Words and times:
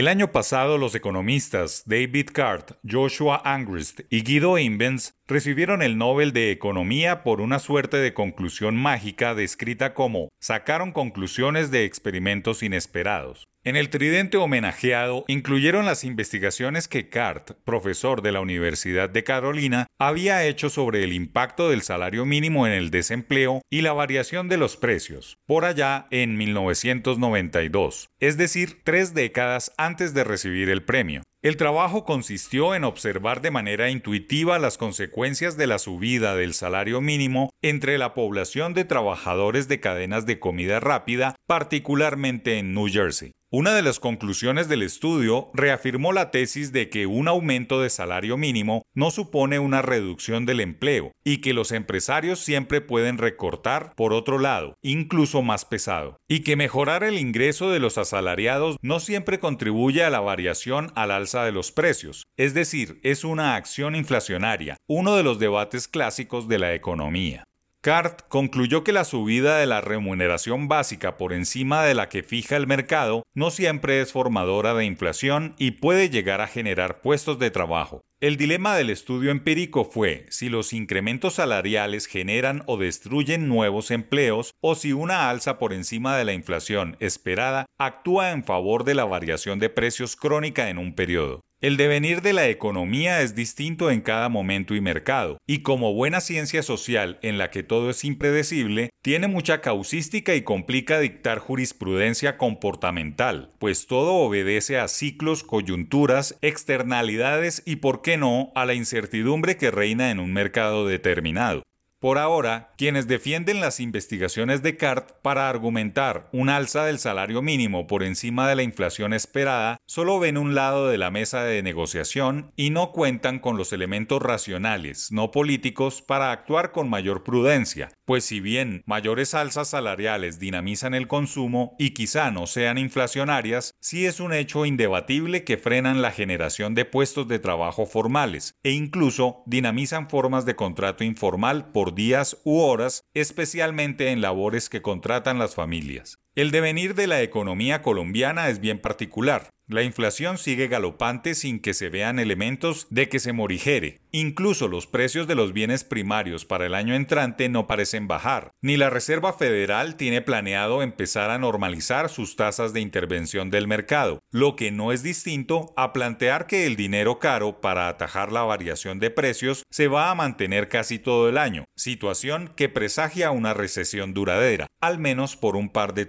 El 0.00 0.08
año 0.08 0.32
pasado 0.32 0.78
los 0.78 0.94
economistas 0.94 1.82
David 1.84 2.30
Cart, 2.32 2.70
Joshua 2.90 3.42
Angrist 3.44 4.00
y 4.08 4.22
Guido 4.22 4.56
Imbens 4.56 5.19
recibieron 5.30 5.80
el 5.80 5.96
Nobel 5.96 6.32
de 6.32 6.50
Economía 6.50 7.22
por 7.22 7.40
una 7.40 7.58
suerte 7.58 7.96
de 7.96 8.12
conclusión 8.12 8.76
mágica 8.76 9.34
descrita 9.34 9.94
como 9.94 10.28
sacaron 10.40 10.92
conclusiones 10.92 11.70
de 11.70 11.84
experimentos 11.84 12.62
inesperados. 12.62 13.46
En 13.62 13.76
el 13.76 13.90
tridente 13.90 14.38
homenajeado 14.38 15.24
incluyeron 15.28 15.84
las 15.84 16.02
investigaciones 16.04 16.88
que 16.88 17.10
Cart, 17.10 17.50
profesor 17.64 18.22
de 18.22 18.32
la 18.32 18.40
Universidad 18.40 19.10
de 19.10 19.22
Carolina, 19.22 19.86
había 19.98 20.44
hecho 20.46 20.70
sobre 20.70 21.04
el 21.04 21.12
impacto 21.12 21.68
del 21.68 21.82
salario 21.82 22.24
mínimo 22.24 22.66
en 22.66 22.72
el 22.72 22.90
desempleo 22.90 23.60
y 23.70 23.82
la 23.82 23.92
variación 23.92 24.48
de 24.48 24.56
los 24.56 24.78
precios, 24.78 25.36
por 25.46 25.66
allá 25.66 26.06
en 26.10 26.38
1992, 26.38 28.08
es 28.18 28.38
decir, 28.38 28.80
tres 28.82 29.12
décadas 29.12 29.72
antes 29.76 30.14
de 30.14 30.24
recibir 30.24 30.70
el 30.70 30.82
premio. 30.82 31.22
El 31.42 31.56
trabajo 31.56 32.04
consistió 32.04 32.74
en 32.74 32.84
observar 32.84 33.40
de 33.40 33.50
manera 33.50 33.88
intuitiva 33.88 34.58
las 34.58 34.76
consecuencias 34.76 35.56
de 35.56 35.66
la 35.66 35.78
subida 35.78 36.36
del 36.36 36.52
salario 36.52 37.00
mínimo 37.00 37.48
entre 37.62 37.96
la 37.96 38.12
población 38.12 38.74
de 38.74 38.84
trabajadores 38.84 39.66
de 39.66 39.80
cadenas 39.80 40.26
de 40.26 40.38
comida 40.38 40.80
rápida, 40.80 41.36
particularmente 41.46 42.58
en 42.58 42.74
New 42.74 42.88
Jersey. 42.88 43.32
Una 43.52 43.74
de 43.74 43.82
las 43.82 43.98
conclusiones 43.98 44.68
del 44.68 44.80
estudio 44.80 45.50
reafirmó 45.54 46.12
la 46.12 46.30
tesis 46.30 46.70
de 46.70 46.88
que 46.88 47.06
un 47.06 47.26
aumento 47.26 47.82
de 47.82 47.90
salario 47.90 48.36
mínimo 48.36 48.84
no 48.94 49.10
supone 49.10 49.58
una 49.58 49.82
reducción 49.82 50.46
del 50.46 50.60
empleo 50.60 51.10
y 51.24 51.38
que 51.38 51.52
los 51.52 51.72
empresarios 51.72 52.38
siempre 52.38 52.80
pueden 52.80 53.18
recortar 53.18 53.92
por 53.96 54.12
otro 54.12 54.38
lado, 54.38 54.76
incluso 54.82 55.42
más 55.42 55.64
pesado, 55.64 56.20
y 56.28 56.44
que 56.44 56.54
mejorar 56.54 57.02
el 57.02 57.18
ingreso 57.18 57.70
de 57.70 57.80
los 57.80 57.98
asalariados 57.98 58.76
no 58.82 59.00
siempre 59.00 59.40
contribuye 59.40 60.04
a 60.04 60.10
la 60.10 60.20
variación 60.20 60.92
al 60.94 61.10
alza 61.10 61.44
de 61.44 61.50
los 61.50 61.72
precios, 61.72 62.28
es 62.36 62.54
decir, 62.54 63.00
es 63.02 63.24
una 63.24 63.56
acción 63.56 63.96
inflacionaria, 63.96 64.76
uno 64.86 65.16
de 65.16 65.24
los 65.24 65.40
debates 65.40 65.88
clásicos 65.88 66.46
de 66.46 66.60
la 66.60 66.72
economía. 66.74 67.42
Cart 67.82 68.28
concluyó 68.28 68.84
que 68.84 68.92
la 68.92 69.04
subida 69.04 69.56
de 69.56 69.64
la 69.64 69.80
remuneración 69.80 70.68
básica 70.68 71.16
por 71.16 71.32
encima 71.32 71.82
de 71.82 71.94
la 71.94 72.10
que 72.10 72.22
fija 72.22 72.58
el 72.58 72.66
mercado 72.66 73.22
no 73.32 73.50
siempre 73.50 74.02
es 74.02 74.12
formadora 74.12 74.74
de 74.74 74.84
inflación 74.84 75.54
y 75.56 75.70
puede 75.70 76.10
llegar 76.10 76.42
a 76.42 76.46
generar 76.46 77.00
puestos 77.00 77.38
de 77.38 77.50
trabajo. 77.50 78.02
El 78.20 78.36
dilema 78.36 78.76
del 78.76 78.90
estudio 78.90 79.30
empírico 79.30 79.86
fue 79.86 80.26
si 80.28 80.50
los 80.50 80.74
incrementos 80.74 81.36
salariales 81.36 82.04
generan 82.04 82.64
o 82.66 82.76
destruyen 82.76 83.48
nuevos 83.48 83.90
empleos 83.90 84.52
o 84.60 84.74
si 84.74 84.92
una 84.92 85.30
alza 85.30 85.58
por 85.58 85.72
encima 85.72 86.18
de 86.18 86.26
la 86.26 86.34
inflación 86.34 86.98
esperada 87.00 87.64
actúa 87.78 88.32
en 88.32 88.44
favor 88.44 88.84
de 88.84 88.94
la 88.94 89.06
variación 89.06 89.58
de 89.58 89.70
precios 89.70 90.16
crónica 90.16 90.68
en 90.68 90.76
un 90.76 90.94
periodo. 90.94 91.40
El 91.62 91.76
devenir 91.76 92.22
de 92.22 92.32
la 92.32 92.48
economía 92.48 93.20
es 93.20 93.34
distinto 93.34 93.90
en 93.90 94.00
cada 94.00 94.30
momento 94.30 94.74
y 94.74 94.80
mercado, 94.80 95.36
y 95.46 95.58
como 95.58 95.92
buena 95.92 96.22
ciencia 96.22 96.62
social 96.62 97.18
en 97.20 97.36
la 97.36 97.50
que 97.50 97.62
todo 97.62 97.90
es 97.90 98.02
impredecible, 98.02 98.88
tiene 99.02 99.28
mucha 99.28 99.60
causística 99.60 100.34
y 100.34 100.40
complica 100.40 100.98
dictar 101.00 101.38
jurisprudencia 101.38 102.38
comportamental, 102.38 103.50
pues 103.58 103.86
todo 103.86 104.14
obedece 104.14 104.78
a 104.78 104.88
ciclos, 104.88 105.44
coyunturas, 105.44 106.38
externalidades 106.40 107.62
y, 107.66 107.76
por 107.76 108.00
qué 108.00 108.16
no, 108.16 108.52
a 108.54 108.64
la 108.64 108.72
incertidumbre 108.72 109.58
que 109.58 109.70
reina 109.70 110.10
en 110.10 110.18
un 110.18 110.32
mercado 110.32 110.86
determinado. 110.86 111.62
Por 112.00 112.16
ahora, 112.16 112.72
quienes 112.78 113.08
defienden 113.08 113.60
las 113.60 113.78
investigaciones 113.78 114.62
de 114.62 114.78
CART 114.78 115.20
para 115.20 115.50
argumentar 115.50 116.30
un 116.32 116.48
alza 116.48 116.86
del 116.86 116.98
salario 116.98 117.42
mínimo 117.42 117.86
por 117.86 118.02
encima 118.02 118.48
de 118.48 118.56
la 118.56 118.62
inflación 118.62 119.12
esperada 119.12 119.76
solo 119.84 120.18
ven 120.18 120.38
un 120.38 120.54
lado 120.54 120.88
de 120.88 120.96
la 120.96 121.10
mesa 121.10 121.44
de 121.44 121.62
negociación 121.62 122.52
y 122.56 122.70
no 122.70 122.92
cuentan 122.92 123.38
con 123.38 123.58
los 123.58 123.74
elementos 123.74 124.22
racionales, 124.22 125.12
no 125.12 125.30
políticos, 125.30 126.00
para 126.00 126.32
actuar 126.32 126.72
con 126.72 126.88
mayor 126.88 127.22
prudencia, 127.22 127.90
pues 128.06 128.24
si 128.24 128.40
bien 128.40 128.82
mayores 128.86 129.34
alzas 129.34 129.68
salariales 129.68 130.38
dinamizan 130.38 130.94
el 130.94 131.06
consumo 131.06 131.76
y 131.78 131.90
quizá 131.90 132.30
no 132.30 132.46
sean 132.46 132.78
inflacionarias, 132.78 133.74
sí 133.78 134.06
es 134.06 134.20
un 134.20 134.32
hecho 134.32 134.64
indebatible 134.64 135.44
que 135.44 135.58
frenan 135.58 136.00
la 136.00 136.12
generación 136.12 136.74
de 136.74 136.86
puestos 136.86 137.28
de 137.28 137.40
trabajo 137.40 137.84
formales 137.84 138.54
e 138.62 138.70
incluso 138.70 139.42
dinamizan 139.44 140.08
formas 140.08 140.46
de 140.46 140.56
contrato 140.56 141.04
informal 141.04 141.70
por 141.72 141.89
días 141.94 142.38
u 142.44 142.58
horas, 142.58 143.04
especialmente 143.14 144.10
en 144.10 144.20
labores 144.20 144.68
que 144.68 144.82
contratan 144.82 145.38
las 145.38 145.54
familias. 145.54 146.18
El 146.36 146.52
devenir 146.52 146.94
de 146.94 147.08
la 147.08 147.22
economía 147.22 147.82
colombiana 147.82 148.50
es 148.50 148.60
bien 148.60 148.78
particular. 148.78 149.50
La 149.70 149.84
inflación 149.84 150.36
sigue 150.36 150.66
galopante 150.66 151.36
sin 151.36 151.60
que 151.60 151.74
se 151.74 151.90
vean 151.90 152.18
elementos 152.18 152.88
de 152.90 153.08
que 153.08 153.20
se 153.20 153.32
morigere. 153.32 154.00
Incluso 154.10 154.66
los 154.66 154.88
precios 154.88 155.28
de 155.28 155.36
los 155.36 155.52
bienes 155.52 155.84
primarios 155.84 156.44
para 156.44 156.66
el 156.66 156.74
año 156.74 156.96
entrante 156.96 157.48
no 157.48 157.68
parecen 157.68 158.08
bajar, 158.08 158.50
ni 158.60 158.76
la 158.76 158.90
Reserva 158.90 159.32
Federal 159.32 159.94
tiene 159.94 160.22
planeado 160.22 160.82
empezar 160.82 161.30
a 161.30 161.38
normalizar 161.38 162.08
sus 162.08 162.34
tasas 162.34 162.72
de 162.72 162.80
intervención 162.80 163.50
del 163.50 163.68
mercado, 163.68 164.18
lo 164.32 164.56
que 164.56 164.72
no 164.72 164.90
es 164.90 165.04
distinto 165.04 165.72
a 165.76 165.92
plantear 165.92 166.48
que 166.48 166.66
el 166.66 166.74
dinero 166.74 167.20
caro 167.20 167.60
para 167.60 167.86
atajar 167.86 168.32
la 168.32 168.42
variación 168.42 168.98
de 168.98 169.10
precios 169.10 169.62
se 169.70 169.86
va 169.86 170.10
a 170.10 170.16
mantener 170.16 170.68
casi 170.68 170.98
todo 170.98 171.28
el 171.28 171.38
año, 171.38 171.64
situación 171.76 172.52
que 172.56 172.68
presagia 172.68 173.30
una 173.30 173.54
recesión 173.54 174.14
duradera, 174.14 174.66
al 174.80 174.98
menos 174.98 175.36
por 175.36 175.54
un 175.54 175.68
par 175.68 175.94
de 175.94 176.06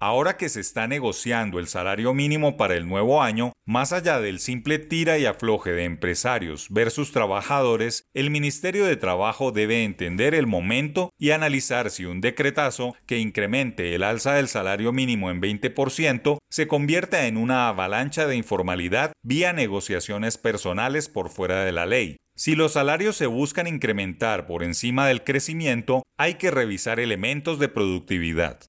Ahora 0.00 0.36
que 0.36 0.48
se 0.48 0.60
está 0.60 0.86
negociando 0.86 1.58
el 1.58 1.68
salario 1.68 2.12
mínimo 2.12 2.56
para 2.56 2.74
el 2.74 2.86
nuevo 2.86 3.22
año, 3.22 3.52
más 3.64 3.92
allá 3.92 4.20
del 4.20 4.38
simple 4.38 4.78
tira 4.78 5.18
y 5.18 5.24
afloje 5.24 5.70
de 5.72 5.84
empresarios 5.84 6.66
versus 6.68 7.12
trabajadores, 7.12 8.04
el 8.12 8.30
Ministerio 8.30 8.84
de 8.84 8.96
Trabajo 8.96 9.52
debe 9.52 9.84
entender 9.84 10.34
el 10.34 10.46
momento 10.46 11.10
y 11.16 11.30
analizar 11.30 11.90
si 11.90 12.04
un 12.04 12.20
decretazo 12.20 12.94
que 13.06 13.18
incremente 13.18 13.94
el 13.94 14.02
alza 14.02 14.34
del 14.34 14.48
salario 14.48 14.92
mínimo 14.92 15.30
en 15.30 15.40
20% 15.40 16.38
se 16.50 16.66
convierta 16.66 17.26
en 17.26 17.36
una 17.36 17.68
avalancha 17.68 18.26
de 18.26 18.36
informalidad 18.36 19.12
vía 19.22 19.52
negociaciones 19.52 20.36
personales 20.36 21.08
por 21.08 21.30
fuera 21.30 21.64
de 21.64 21.72
la 21.72 21.86
ley. 21.86 22.16
Si 22.36 22.56
los 22.56 22.72
salarios 22.72 23.16
se 23.16 23.26
buscan 23.26 23.68
incrementar 23.68 24.46
por 24.46 24.64
encima 24.64 25.06
del 25.06 25.22
crecimiento, 25.22 26.02
hay 26.18 26.34
que 26.34 26.50
revisar 26.50 26.98
elementos 26.98 27.60
de 27.60 27.68
productividad. 27.68 28.60